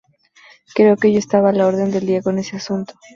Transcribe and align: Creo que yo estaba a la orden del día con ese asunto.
Creo 0.73 0.97
que 0.97 1.13
yo 1.13 1.19
estaba 1.19 1.49
a 1.51 1.53
la 1.53 1.67
orden 1.67 1.91
del 1.91 2.07
día 2.07 2.23
con 2.23 2.39
ese 2.39 2.55
asunto. 2.55 2.95